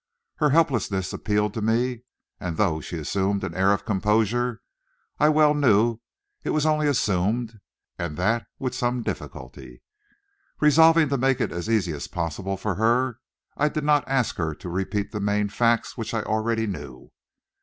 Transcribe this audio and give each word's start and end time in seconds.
Her 0.37 0.49
helplessness 0.49 1.13
appealed 1.13 1.53
to 1.53 1.61
me, 1.61 2.01
and, 2.39 2.57
though 2.57 2.81
she 2.81 2.97
assumed 2.97 3.43
an 3.43 3.53
air 3.53 3.71
of 3.71 3.85
composure, 3.85 4.63
I 5.19 5.29
well 5.29 5.53
knew 5.53 5.99
it 6.43 6.49
was 6.49 6.65
only 6.65 6.87
assumed, 6.87 7.59
and 7.99 8.17
that 8.17 8.47
with 8.57 8.73
some 8.73 9.03
difficulty. 9.03 9.83
Resolving 10.59 11.09
to 11.09 11.19
make 11.19 11.39
it 11.39 11.51
as 11.51 11.69
easy 11.69 11.91
as 11.91 12.07
possible 12.07 12.57
for 12.57 12.73
her, 12.73 13.19
I 13.55 13.69
did 13.69 13.83
not 13.83 14.03
ask 14.07 14.37
her 14.37 14.55
to 14.55 14.69
repeat 14.69 15.11
the 15.11 15.19
main 15.19 15.49
facts, 15.49 15.99
which 15.99 16.15
I 16.15 16.23
already 16.23 16.65
knew. 16.65 17.11